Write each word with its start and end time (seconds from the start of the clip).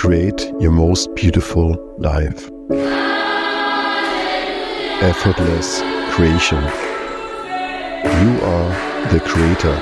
create 0.00 0.50
your 0.58 0.70
most 0.70 1.14
beautiful 1.14 1.76
life. 1.98 2.50
Effortless 5.02 5.82
creation. 6.14 6.62
You 8.02 8.30
are 8.42 8.72
the 9.10 9.20
creator. 9.20 9.76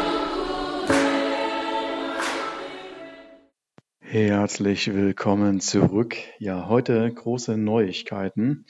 Herzlich 4.01 4.93
willkommen 4.93 5.60
zurück. 5.60 6.17
Ja, 6.40 6.69
heute 6.69 7.08
große 7.14 7.56
Neuigkeiten. 7.56 8.66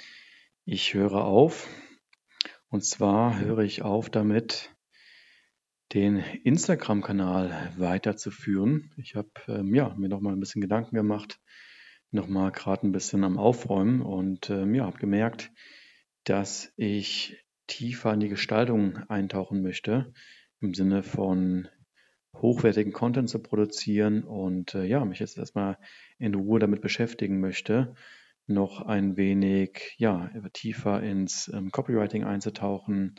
Ich 0.67 0.93
höre 0.93 1.25
auf. 1.25 1.67
Und 2.69 2.85
zwar 2.85 3.41
höre 3.41 3.61
ich 3.61 3.81
auf 3.81 4.11
damit, 4.11 4.71
den 5.95 6.19
Instagram-Kanal 6.45 7.73
weiterzuführen. 7.77 8.93
Ich 8.97 9.15
habe 9.15 9.31
ähm, 9.49 9.75
ja, 9.75 9.95
mir 9.97 10.09
noch 10.09 10.21
mal 10.21 10.33
ein 10.33 10.41
bisschen 10.41 10.61
Gedanken 10.61 10.95
gemacht, 10.95 11.41
noch 12.11 12.29
mal 12.29 12.51
gerade 12.51 12.87
ein 12.87 12.93
bisschen 12.93 13.25
am 13.25 13.39
Aufräumen 13.39 14.03
und 14.03 14.51
ähm, 14.51 14.75
ja, 14.75 14.85
habe 14.85 14.99
gemerkt, 14.99 15.51
dass 16.25 16.73
ich 16.77 17.43
tiefer 17.67 18.13
in 18.13 18.21
die 18.21 18.29
Gestaltung 18.29 18.99
eintauchen 19.09 19.63
möchte, 19.63 20.13
im 20.61 20.75
Sinne 20.75 21.03
von 21.03 21.69
hochwertigen 22.37 22.93
Content 22.93 23.29
zu 23.29 23.39
produzieren 23.39 24.25
und 24.25 24.75
äh, 24.75 24.85
ja, 24.85 25.05
mich 25.05 25.19
jetzt 25.19 25.39
erstmal 25.39 25.79
in 26.19 26.35
Ruhe 26.35 26.59
damit 26.59 26.81
beschäftigen 26.81 27.41
möchte, 27.41 27.95
noch 28.47 28.83
ein 28.83 29.17
wenig 29.17 29.95
ja, 29.99 30.31
tiefer 30.53 31.03
ins 31.03 31.49
ähm, 31.53 31.71
Copywriting 31.71 32.25
einzutauchen, 32.25 33.15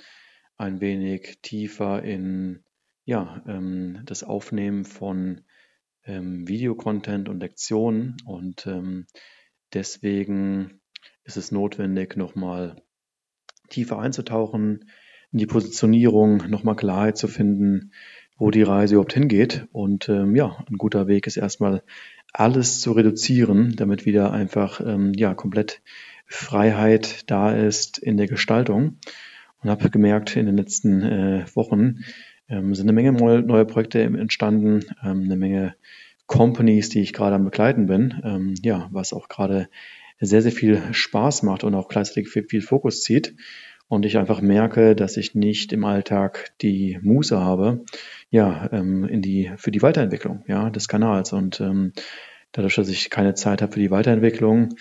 ein 0.58 0.82
wenig 0.82 1.40
tiefer 1.42 2.04
in 2.04 2.64
ja, 3.06 3.42
ähm, 3.48 4.02
das 4.06 4.24
Aufnehmen 4.24 4.86
von 4.86 5.42
ähm, 6.06 6.48
Videocontent 6.48 7.30
und 7.30 7.40
Lektionen. 7.40 8.18
Und 8.26 8.68
ähm, 8.68 9.06
deswegen 9.74 10.82
ist 11.24 11.38
es 11.38 11.52
notwendig, 11.52 12.16
nochmal 12.16 12.82
tiefer 13.70 14.00
einzutauchen, 14.00 14.90
in 15.32 15.40
die 15.40 15.46
Positionierung, 15.46 16.38
nochmal 16.50 16.76
Klarheit 16.76 17.18
zu 17.18 17.28
finden, 17.28 17.92
wo 18.38 18.52
die 18.52 18.64
Reise 18.64 18.96
überhaupt 18.96 19.14
hingeht. 19.14 19.68
Und 19.72 20.10
ähm, 20.10 20.36
ja, 20.36 20.64
ein 20.70 20.78
guter 20.78 21.08
Weg 21.08 21.28
ist 21.28 21.38
erstmal 21.38 21.84
alles 22.34 22.82
zu 22.82 22.94
reduzieren, 22.94 23.76
damit 23.76 24.06
wieder 24.06 24.32
einfach 24.32 24.82
ähm, 24.82 25.14
ja 25.16 25.34
komplett 25.34 25.82
Freiheit 26.26 27.30
da 27.30 27.56
ist 27.56 27.98
in 27.98 28.18
der 28.18 28.28
Gestaltung 28.28 28.98
und 29.62 29.70
habe 29.70 29.90
gemerkt 29.90 30.36
in 30.36 30.46
den 30.46 30.58
letzten 30.58 31.02
äh, 31.02 31.46
Wochen 31.56 32.04
ähm, 32.50 32.74
sind 32.76 32.90
eine 32.90 32.94
Menge 32.94 33.12
neue 33.14 33.66
Projekte 33.66 34.02
entstanden, 34.02 34.86
ähm, 35.04 35.24
eine 35.24 35.36
Menge 35.36 35.76
Companies, 36.28 36.90
die 36.90 37.02
ich 37.02 37.14
gerade 37.14 37.36
am 37.36 37.46
begleiten 37.46 37.88
bin, 37.88 38.22
ähm, 38.24 38.54
ja, 38.62 38.88
was 38.92 39.14
auch 39.14 39.30
gerade 39.30 39.68
sehr, 40.20 40.42
sehr 40.42 40.52
viel 40.52 40.82
Spaß 40.92 41.44
macht 41.44 41.64
und 41.64 41.74
auch 41.76 41.88
gleichzeitig 41.88 42.30
viel, 42.30 42.44
viel 42.44 42.62
Fokus 42.62 43.02
zieht. 43.02 43.36
Und 43.88 44.06
ich 44.06 44.20
einfach 44.20 44.42
merke, 44.42 44.96
dass 44.96 45.18
ich 45.18 45.34
nicht 45.34 45.74
im 45.74 45.84
Alltag 45.84 46.52
die 46.62 47.00
Muße 47.02 47.40
habe, 47.40 47.84
ja, 48.30 48.70
ähm, 48.72 49.06
in 49.06 49.24
die, 49.24 49.52
für 49.58 49.72
die 49.72 49.82
Weiterentwicklung, 49.82 50.44
ja, 50.48 50.70
des 50.70 50.88
Kanals. 50.88 51.34
Und 51.34 51.60
ähm, 51.60 51.94
dadurch, 52.52 52.76
dass 52.76 52.90
ich 52.90 53.10
keine 53.10 53.34
Zeit 53.34 53.64
habe 53.64 53.74
für 53.74 53.80
die 53.80 53.90
Weiterentwicklung, 53.90 54.76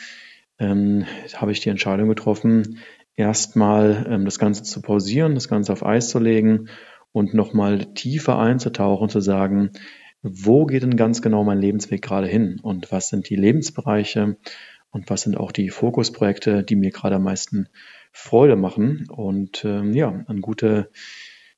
ähm, 0.59 1.07
habe 1.35 1.53
ich 1.53 1.61
die 1.61 1.71
Entscheidung 1.71 2.11
getroffen, 2.11 2.81
erstmal 3.17 4.07
ähm, 4.11 4.27
das 4.27 4.39
Ganze 4.39 4.65
zu 4.65 4.83
pausieren, 4.83 5.35
das 5.35 5.49
Ganze 5.49 5.73
auf 5.73 5.87
Eis 5.87 6.11
zu 6.11 6.19
legen 6.19 6.69
und 7.13 7.35
nochmal 7.35 7.87
tiefer 7.95 8.39
einzutauchen, 8.39 9.09
zu 9.09 9.21
sagen, 9.21 9.71
wo 10.23 10.67
geht 10.67 10.83
denn 10.83 10.97
ganz 10.97 11.23
genau 11.23 11.45
mein 11.45 11.61
Lebensweg 11.61 12.03
gerade 12.03 12.27
hin 12.27 12.59
und 12.63 12.91
was 12.91 13.09
sind 13.09 13.29
die 13.31 13.37
Lebensbereiche 13.37 14.37
und 14.91 15.11
was 15.11 15.23
sind 15.23 15.37
auch 15.37 15.53
die 15.53 15.71
Fokusprojekte, 15.71 16.63
die 16.63 16.77
mir 16.77 16.91
gerade 16.91 17.17
am 17.17 17.25
meisten 17.25 17.69
Freude 18.13 18.57
machen. 18.57 19.07
Und 19.11 19.65
ähm, 19.65 19.93
ja, 19.93 20.25
ein 20.27 20.41
guter, 20.41 20.89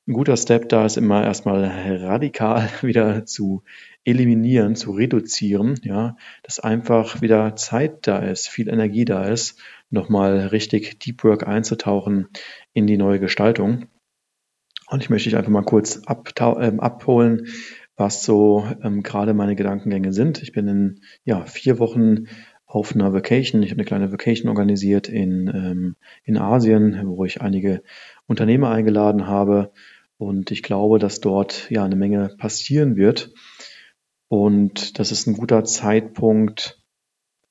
ein 0.07 0.13
guter 0.13 0.37
Step 0.37 0.69
da 0.69 0.85
ist 0.85 0.97
immer 0.97 1.23
erstmal 1.23 1.63
radikal 1.65 2.69
wieder 2.81 3.25
zu 3.25 3.63
eliminieren, 4.03 4.75
zu 4.75 4.91
reduzieren, 4.91 5.79
ja, 5.83 6.17
dass 6.43 6.59
einfach 6.59 7.21
wieder 7.21 7.55
Zeit 7.55 8.07
da 8.07 8.19
ist, 8.19 8.47
viel 8.47 8.67
Energie 8.67 9.05
da 9.05 9.25
ist, 9.25 9.59
nochmal 9.89 10.47
richtig 10.47 10.99
Deep 10.99 11.23
Work 11.23 11.47
einzutauchen 11.47 12.27
in 12.73 12.87
die 12.87 12.97
neue 12.97 13.19
Gestaltung. 13.19 13.87
Und 14.91 15.01
ich 15.01 15.09
möchte 15.09 15.29
dich 15.29 15.37
einfach 15.37 15.51
mal 15.51 15.63
kurz 15.63 16.01
ähm, 16.05 16.81
abholen, 16.81 17.47
was 17.95 18.23
so 18.23 18.67
ähm, 18.83 19.03
gerade 19.03 19.33
meine 19.33 19.55
Gedankengänge 19.55 20.11
sind. 20.11 20.43
Ich 20.43 20.51
bin 20.51 20.67
in 20.67 20.99
ja, 21.23 21.45
vier 21.45 21.79
Wochen 21.79 22.25
auf 22.65 22.93
einer 22.93 23.13
Vacation. 23.13 23.63
Ich 23.63 23.69
habe 23.69 23.79
eine 23.79 23.85
kleine 23.85 24.11
Vacation 24.11 24.49
organisiert 24.49 25.07
in, 25.07 25.47
ähm, 25.47 25.95
in 26.25 26.37
Asien, 26.37 27.01
wo 27.05 27.23
ich 27.23 27.41
einige 27.41 27.83
Unternehmer 28.27 28.69
eingeladen 28.69 29.27
habe. 29.27 29.71
Und 30.17 30.51
ich 30.51 30.61
glaube, 30.61 30.99
dass 30.99 31.21
dort 31.21 31.71
ja 31.71 31.85
eine 31.85 31.95
Menge 31.95 32.35
passieren 32.37 32.97
wird. 32.97 33.31
Und 34.27 34.99
das 34.99 35.13
ist 35.13 35.25
ein 35.25 35.37
guter 35.37 35.63
Zeitpunkt, 35.63 36.83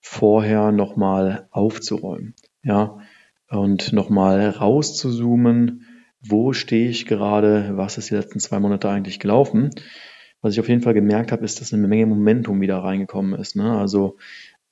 vorher 0.03 0.73
nochmal 0.73 1.49
aufzuräumen. 1.53 2.34
Ja, 2.62 2.99
und 3.49 3.95
nochmal 3.95 4.50
rauszuzoomen, 4.50 5.87
wo 6.20 6.53
stehe 6.53 6.88
ich 6.88 7.06
gerade, 7.06 7.72
was 7.76 7.98
ist 7.98 8.10
die 8.10 8.14
letzten 8.14 8.41
zwei 8.41 8.60
Monate 8.60 8.88
eigentlich 8.88 9.20
gelaufen. 9.20 9.70
Was 10.42 10.54
ich 10.54 10.60
auf 10.60 10.69
jeden 10.69 10.82
Fall 10.82 10.94
gemerkt 10.94 11.32
habe, 11.32 11.44
ist, 11.44 11.60
dass 11.60 11.72
eine 11.72 11.86
Menge 11.86 12.06
Momentum 12.06 12.60
wieder 12.60 12.78
reingekommen 12.78 13.38
ist. 13.38 13.56
Ne? 13.56 13.78
Also 13.78 14.16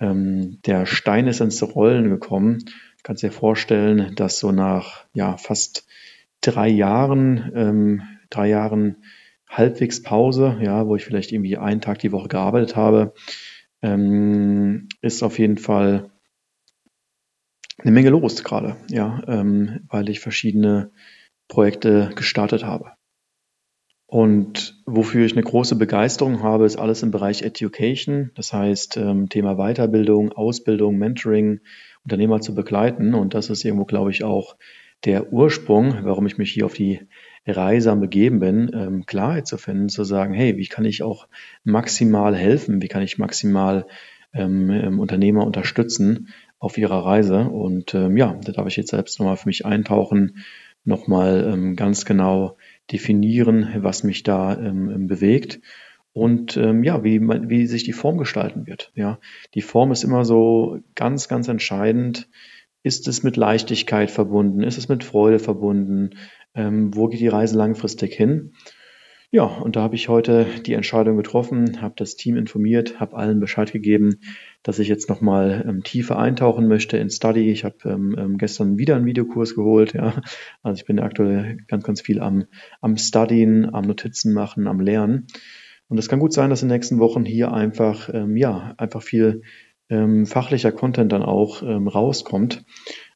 ähm, 0.01 0.61
der 0.67 0.87
Stein 0.87 1.27
ist 1.27 1.41
ins 1.41 1.63
Rollen 1.63 2.09
gekommen. 2.09 2.59
Du 2.59 3.03
kannst 3.03 3.23
dir 3.23 3.33
vorstellen, 3.33 4.15
dass 4.15 4.39
so 4.39 4.53
nach 4.53 5.07
ja 5.13 5.37
fast 5.37 5.87
drei 6.41 6.69
Jahren, 6.69 7.53
ähm, 7.55 8.03
drei 8.31 8.49
Jahren 8.49 8.97
halbwegs 9.49 10.03
Pause, 10.03 10.59
ja, 10.61 10.87
wo 10.87 10.97
ich 10.97 11.05
vielleicht 11.05 11.33
irgendwie 11.33 11.57
einen 11.57 11.81
Tag 11.81 11.99
die 11.99 12.13
Woche 12.13 12.29
gearbeitet 12.29 12.77
habe, 12.77 13.15
ähm, 13.83 14.89
ist 15.01 15.23
auf 15.23 15.39
jeden 15.39 15.59
Fall 15.59 16.11
eine 17.79 17.93
Menge 17.93 18.11
los 18.11 18.43
gerade, 18.45 18.77
ja, 18.91 19.23
ähm, 19.27 19.81
weil 19.89 20.09
ich 20.09 20.21
verschiedene 20.21 20.91
Projekte 21.49 22.11
gestartet 22.15 22.65
habe. 22.65 22.93
Und 24.07 24.83
wofür 24.87 25.27
ich 25.27 25.33
eine 25.33 25.43
große 25.43 25.77
Begeisterung 25.77 26.43
habe, 26.43 26.65
ist 26.65 26.79
alles 26.79 27.03
im 27.03 27.11
Bereich 27.11 27.43
Education, 27.43 28.31
das 28.35 28.55
heißt 28.55 28.97
ähm, 28.97 29.29
Thema 29.29 29.57
Weiterbildung, 29.57 30.33
Ausbildung, 30.33 30.97
Mentoring, 30.97 31.61
Unternehmer 32.05 32.41
zu 32.41 32.55
begleiten. 32.55 33.13
Und 33.13 33.35
das 33.35 33.51
ist 33.51 33.65
irgendwo, 33.65 33.85
glaube 33.85 34.11
ich, 34.11 34.25
auch 34.25 34.57
der 35.05 35.33
Ursprung, 35.33 35.95
warum 36.05 36.27
ich 36.27 36.39
mich 36.39 36.53
hier 36.53 36.65
auf 36.65 36.73
die 36.73 37.01
Reise 37.47 37.95
Begeben 37.97 38.41
bin, 38.41 38.71
ähm, 38.73 39.07
Klarheit 39.07 39.47
zu 39.47 39.59
finden, 39.59 39.91
zu 39.91 40.05
sagen, 40.05 40.33
hey, 40.33 40.57
wie 40.57 40.67
kann 40.67 40.87
ich 40.87 41.03
auch 41.03 41.29
maximal 41.65 42.35
helfen, 42.35 42.81
wie 42.83 42.89
kann 42.89 43.03
ich 43.03 43.19
maximal 43.19 43.87
ähm, 44.33 44.71
ähm, 44.71 45.01
Unternehmer 45.01 45.47
unterstützen 45.47 46.29
auf 46.59 46.79
ihrer 46.79 47.05
Reise. 47.05 47.45
Und 47.45 47.95
ähm, 47.95 48.17
ja, 48.17 48.39
da 48.43 48.53
darf 48.53 48.67
ich 48.67 48.77
jetzt 48.77 48.91
selbst 48.91 49.19
nochmal 49.19 49.37
für 49.37 49.49
mich 49.49 49.65
eintauchen, 49.65 50.45
nochmal 50.89 51.49
ähm, 51.53 51.77
ganz 51.77 52.05
genau 52.05 52.57
definieren, 52.91 53.69
was 53.77 54.03
mich 54.03 54.23
da 54.23 54.59
ähm, 54.59 54.91
ähm, 54.91 55.07
bewegt 55.07 55.61
und 56.13 56.57
ähm, 56.57 56.83
ja, 56.83 57.05
wie, 57.05 57.21
wie 57.21 57.67
sich 57.67 57.85
die 57.85 57.93
Form 57.93 58.19
gestalten 58.19 58.67
wird. 58.67 58.91
Ja, 58.95 59.21
die 59.55 59.61
Form 59.61 59.93
ist 59.93 60.03
immer 60.03 60.25
so 60.25 60.81
ganz, 60.95 61.29
ganz 61.29 61.47
entscheidend. 61.49 62.29
Ist 62.83 63.07
es 63.07 63.23
mit 63.23 63.37
Leichtigkeit 63.37 64.11
verbunden? 64.11 64.63
Ist 64.63 64.79
es 64.79 64.89
mit 64.89 65.05
Freude 65.05 65.39
verbunden? 65.39 66.11
Ähm, 66.55 66.95
wo 66.95 67.09
geht 67.09 67.21
die 67.21 67.29
Reise 67.29 67.57
langfristig 67.57 68.15
hin? 68.15 68.55
Ja, 69.31 69.45
und 69.45 69.77
da 69.77 69.83
habe 69.83 69.95
ich 69.95 70.09
heute 70.09 70.47
die 70.65 70.73
Entscheidung 70.73 71.19
getroffen, 71.19 71.83
habe 71.83 71.95
das 71.99 72.17
Team 72.17 72.39
informiert, 72.39 72.99
habe 72.99 73.15
allen 73.15 73.41
Bescheid 73.41 73.71
gegeben, 73.71 74.21
dass 74.63 74.79
ich 74.79 74.89
jetzt 74.89 75.09
nochmal 75.09 75.65
ähm, 75.67 75.83
tiefer 75.83 76.19
eintauchen 76.19 76.69
möchte 76.69 76.97
in 76.99 77.11
Study. 77.11 77.51
Ich 77.51 77.65
habe 77.65 77.77
ähm, 77.85 78.15
ähm, 78.19 78.39
gestern 78.39 78.79
wieder 78.79 78.97
einen 78.97 79.07
Videokurs 79.07 79.55
geholt, 79.55 79.95
ja. 79.95 80.21
Also 80.63 80.81
ich 80.81 80.87
bin 80.87 80.99
aktuell 80.99 81.59
ganz, 81.69 81.85
ganz 81.85 82.01
viel 82.01 82.21
am, 82.21 82.45
am 82.81 82.97
Studien, 82.97 83.73
am 83.73 83.85
Notizen 83.85 84.35
machen, 84.35 84.67
am 84.67 84.81
Lernen. 84.81 85.27
Und 85.89 85.99
es 85.99 86.09
kann 86.09 86.19
gut 86.19 86.33
sein, 86.33 86.51
dass 86.51 86.63
in 86.63 86.69
den 86.69 86.75
nächsten 86.75 86.99
Wochen 86.99 87.25
hier 87.25 87.53
einfach, 87.53 88.11
ähm, 88.13 88.37
ja, 88.37 88.75
einfach 88.77 89.03
viel 89.03 89.43
ähm, 89.89 90.27
fachlicher 90.27 90.73
Content 90.73 91.13
dann 91.13 91.23
auch 91.23 91.63
ähm, 91.63 91.89
rauskommt. 91.89 92.65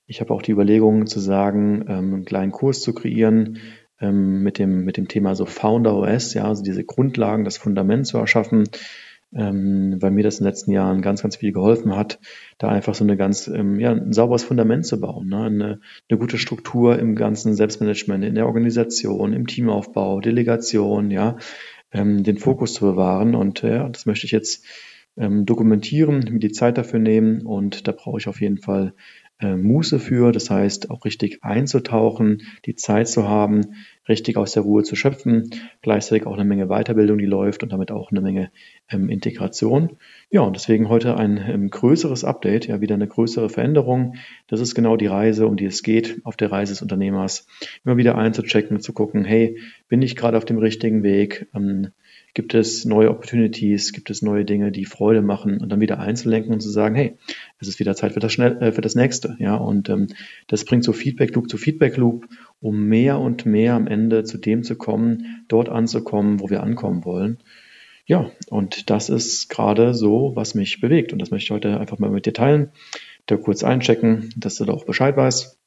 Ich 0.06 0.20
habe 0.20 0.32
auch 0.32 0.42
die 0.42 0.52
Überlegung 0.52 1.06
zu 1.06 1.20
sagen, 1.20 1.84
ähm, 1.88 2.14
einen 2.14 2.24
kleinen 2.24 2.52
Kurs 2.52 2.80
zu 2.80 2.94
kreieren, 2.94 3.58
ähm, 4.00 4.42
mit, 4.42 4.58
dem, 4.58 4.84
mit 4.84 4.96
dem 4.96 5.08
Thema 5.08 5.34
so 5.34 5.46
Founder 5.46 5.94
OS, 5.94 6.34
ja, 6.34 6.44
also 6.44 6.62
diese 6.62 6.84
Grundlagen, 6.84 7.44
das 7.44 7.56
Fundament 7.56 8.06
zu 8.06 8.18
erschaffen, 8.18 8.64
ähm, 9.34 9.96
weil 10.00 10.10
mir 10.10 10.22
das 10.22 10.38
in 10.38 10.44
den 10.44 10.50
letzten 10.50 10.72
Jahren 10.72 11.02
ganz, 11.02 11.22
ganz 11.22 11.36
viel 11.36 11.52
geholfen 11.52 11.96
hat, 11.96 12.20
da 12.58 12.68
einfach 12.68 12.94
so 12.94 13.04
eine 13.04 13.16
ganz, 13.16 13.48
ähm, 13.48 13.80
ja, 13.80 13.92
ein 13.92 14.12
sauberes 14.12 14.44
Fundament 14.44 14.86
zu 14.86 15.00
bauen, 15.00 15.28
ne? 15.28 15.44
eine, 15.44 15.80
eine 16.08 16.18
gute 16.18 16.38
Struktur 16.38 16.98
im 16.98 17.16
ganzen 17.16 17.54
Selbstmanagement, 17.54 18.24
in 18.24 18.34
der 18.34 18.46
Organisation, 18.46 19.32
im 19.32 19.46
Teamaufbau, 19.46 20.20
Delegation, 20.20 21.10
ja, 21.10 21.36
ähm, 21.92 22.22
den 22.22 22.38
Fokus 22.38 22.74
zu 22.74 22.84
bewahren 22.84 23.34
und 23.34 23.62
ja, 23.62 23.88
das 23.88 24.06
möchte 24.06 24.26
ich 24.26 24.32
jetzt 24.32 24.64
ähm, 25.16 25.44
dokumentieren, 25.46 26.26
mir 26.30 26.38
die 26.38 26.52
Zeit 26.52 26.78
dafür 26.78 26.98
nehmen 26.98 27.42
und 27.42 27.86
da 27.86 27.92
brauche 27.92 28.18
ich 28.18 28.28
auf 28.28 28.40
jeden 28.40 28.58
Fall 28.58 28.94
äh, 29.40 29.56
Muße 29.56 29.98
für, 29.98 30.32
das 30.32 30.50
heißt 30.50 30.90
auch 30.90 31.04
richtig 31.04 31.42
einzutauchen, 31.42 32.42
die 32.64 32.76
Zeit 32.76 33.08
zu 33.08 33.28
haben, 33.28 33.74
richtig 34.08 34.36
aus 34.36 34.52
der 34.52 34.62
Ruhe 34.62 34.82
zu 34.82 34.96
schöpfen, 34.96 35.50
gleichzeitig 35.80 36.26
auch 36.26 36.34
eine 36.34 36.44
Menge 36.44 36.66
Weiterbildung, 36.66 37.18
die 37.18 37.26
läuft 37.26 37.62
und 37.62 37.72
damit 37.72 37.90
auch 37.90 38.10
eine 38.10 38.20
Menge 38.20 38.50
ähm, 38.90 39.08
Integration. 39.08 39.96
Ja, 40.30 40.40
und 40.42 40.56
deswegen 40.56 40.88
heute 40.88 41.16
ein 41.16 41.42
ähm, 41.48 41.70
größeres 41.70 42.24
Update, 42.24 42.66
ja 42.66 42.80
wieder 42.80 42.94
eine 42.94 43.06
größere 43.06 43.48
Veränderung. 43.48 44.16
Das 44.48 44.60
ist 44.60 44.74
genau 44.74 44.96
die 44.96 45.06
Reise, 45.06 45.46
um 45.46 45.56
die 45.56 45.66
es 45.66 45.82
geht, 45.82 46.20
auf 46.24 46.36
der 46.36 46.50
Reise 46.50 46.72
des 46.72 46.82
Unternehmers, 46.82 47.46
immer 47.84 47.96
wieder 47.96 48.16
einzuchecken, 48.18 48.80
zu 48.80 48.92
gucken, 48.92 49.24
hey, 49.24 49.58
bin 49.88 50.02
ich 50.02 50.16
gerade 50.16 50.36
auf 50.36 50.44
dem 50.44 50.58
richtigen 50.58 51.02
Weg? 51.02 51.48
Ähm, 51.54 51.88
Gibt 52.34 52.54
es 52.54 52.86
neue 52.86 53.10
Opportunities? 53.10 53.92
Gibt 53.92 54.08
es 54.08 54.22
neue 54.22 54.46
Dinge, 54.46 54.72
die 54.72 54.86
Freude 54.86 55.20
machen? 55.20 55.60
Und 55.60 55.68
dann 55.68 55.82
wieder 55.82 55.98
einzulenken 55.98 56.54
und 56.54 56.60
zu 56.60 56.70
sagen, 56.70 56.94
hey, 56.94 57.18
es 57.58 57.68
ist 57.68 57.78
wieder 57.78 57.94
Zeit 57.94 58.12
für 58.12 58.20
das, 58.20 58.32
schnell, 58.32 58.56
äh, 58.62 58.72
für 58.72 58.80
das 58.80 58.94
nächste. 58.94 59.36
Ja, 59.38 59.56
und 59.56 59.90
ähm, 59.90 60.06
das 60.46 60.64
bringt 60.64 60.82
so 60.82 60.94
Feedback 60.94 61.34
Loop 61.34 61.50
zu 61.50 61.58
Feedback 61.58 61.98
Loop, 61.98 62.26
um 62.62 62.86
mehr 62.86 63.18
und 63.18 63.44
mehr 63.44 63.74
am 63.74 63.86
Ende 63.86 64.24
zu 64.24 64.38
dem 64.38 64.62
zu 64.62 64.76
kommen, 64.76 65.44
dort 65.48 65.68
anzukommen, 65.68 66.40
wo 66.40 66.48
wir 66.48 66.62
ankommen 66.62 67.04
wollen. 67.04 67.38
Ja, 68.06 68.30
und 68.48 68.88
das 68.90 69.08
ist 69.10 69.48
gerade 69.48 69.94
so, 69.94 70.32
was 70.34 70.54
mich 70.54 70.80
bewegt. 70.80 71.12
Und 71.12 71.20
das 71.20 71.30
möchte 71.30 71.44
ich 71.44 71.50
heute 71.50 71.78
einfach 71.78 71.98
mal 71.98 72.10
mit 72.10 72.26
dir 72.26 72.32
teilen, 72.32 72.70
da 73.26 73.36
kurz 73.36 73.62
einchecken, 73.62 74.32
dass 74.36 74.56
du 74.56 74.64
da 74.64 74.72
auch 74.72 74.84
Bescheid 74.84 75.16
weißt. 75.16 75.58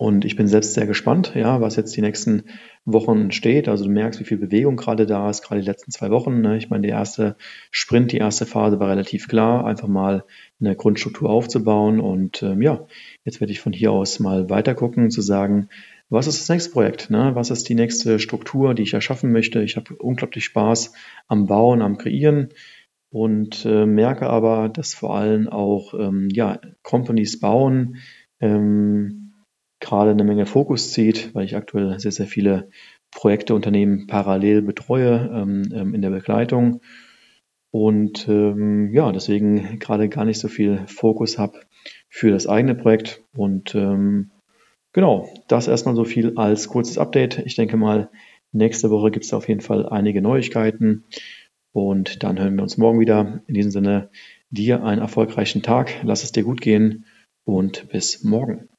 Und 0.00 0.24
ich 0.24 0.34
bin 0.34 0.48
selbst 0.48 0.72
sehr 0.72 0.86
gespannt, 0.86 1.32
ja, 1.34 1.60
was 1.60 1.76
jetzt 1.76 1.94
die 1.94 2.00
nächsten 2.00 2.44
Wochen 2.86 3.32
steht. 3.32 3.68
Also 3.68 3.84
du 3.84 3.90
merkst, 3.90 4.18
wie 4.18 4.24
viel 4.24 4.38
Bewegung 4.38 4.76
gerade 4.76 5.04
da 5.04 5.28
ist, 5.28 5.42
gerade 5.42 5.60
die 5.60 5.66
letzten 5.66 5.90
zwei 5.90 6.08
Wochen. 6.08 6.40
Ne? 6.40 6.56
Ich 6.56 6.70
meine, 6.70 6.86
der 6.86 6.96
erste 6.96 7.36
Sprint, 7.70 8.10
die 8.10 8.16
erste 8.16 8.46
Phase 8.46 8.80
war 8.80 8.88
relativ 8.88 9.28
klar, 9.28 9.66
einfach 9.66 9.88
mal 9.88 10.24
eine 10.58 10.74
Grundstruktur 10.74 11.28
aufzubauen. 11.28 12.00
Und 12.00 12.42
ähm, 12.42 12.62
ja, 12.62 12.86
jetzt 13.26 13.42
werde 13.42 13.52
ich 13.52 13.60
von 13.60 13.74
hier 13.74 13.92
aus 13.92 14.20
mal 14.20 14.48
weiter 14.48 14.74
gucken, 14.74 15.10
zu 15.10 15.20
sagen, 15.20 15.68
was 16.08 16.26
ist 16.26 16.40
das 16.40 16.48
nächste 16.48 16.70
Projekt? 16.70 17.10
Ne? 17.10 17.32
Was 17.34 17.50
ist 17.50 17.68
die 17.68 17.74
nächste 17.74 18.18
Struktur, 18.18 18.72
die 18.72 18.84
ich 18.84 18.94
erschaffen 18.94 19.32
möchte? 19.32 19.62
Ich 19.62 19.76
habe 19.76 19.94
unglaublich 19.96 20.46
Spaß 20.46 20.94
am 21.28 21.44
Bauen, 21.44 21.82
am 21.82 21.98
Kreieren 21.98 22.54
und 23.10 23.66
äh, 23.66 23.84
merke 23.84 24.30
aber, 24.30 24.70
dass 24.70 24.94
vor 24.94 25.14
allem 25.14 25.46
auch 25.50 25.92
ähm, 25.92 26.30
ja, 26.32 26.58
Companies 26.82 27.38
bauen, 27.38 27.96
ähm, 28.40 29.19
gerade 29.80 30.10
eine 30.10 30.24
Menge 30.24 30.46
Fokus 30.46 30.92
zieht, 30.92 31.34
weil 31.34 31.44
ich 31.44 31.56
aktuell 31.56 31.98
sehr, 31.98 32.12
sehr 32.12 32.26
viele 32.26 32.70
Projekte, 33.10 33.54
Unternehmen 33.54 34.06
parallel 34.06 34.62
betreue 34.62 35.30
ähm, 35.32 35.68
ähm, 35.74 35.94
in 35.94 36.02
der 36.02 36.10
Begleitung 36.10 36.80
und 37.70 38.26
ähm, 38.28 38.92
ja, 38.92 39.12
deswegen 39.12 39.78
gerade 39.78 40.08
gar 40.08 40.24
nicht 40.24 40.40
so 40.40 40.48
viel 40.48 40.86
Fokus 40.86 41.38
habe 41.38 41.60
für 42.08 42.30
das 42.30 42.46
eigene 42.46 42.74
Projekt 42.74 43.22
und 43.32 43.74
ähm, 43.74 44.32
genau, 44.92 45.28
das 45.48 45.68
erstmal 45.68 45.94
so 45.94 46.04
viel 46.04 46.36
als 46.36 46.68
kurzes 46.68 46.98
Update. 46.98 47.38
Ich 47.38 47.54
denke 47.54 47.76
mal, 47.76 48.10
nächste 48.52 48.90
Woche 48.90 49.10
gibt 49.10 49.24
es 49.24 49.32
auf 49.32 49.48
jeden 49.48 49.60
Fall 49.60 49.88
einige 49.88 50.20
Neuigkeiten 50.20 51.04
und 51.72 52.24
dann 52.24 52.38
hören 52.38 52.56
wir 52.56 52.62
uns 52.62 52.76
morgen 52.76 52.98
wieder. 52.98 53.42
In 53.46 53.54
diesem 53.54 53.70
Sinne, 53.70 54.10
dir 54.50 54.82
einen 54.82 55.00
erfolgreichen 55.00 55.62
Tag, 55.62 55.92
lass 56.02 56.24
es 56.24 56.32
dir 56.32 56.42
gut 56.42 56.60
gehen 56.60 57.06
und 57.44 57.88
bis 57.88 58.24
morgen. 58.24 58.70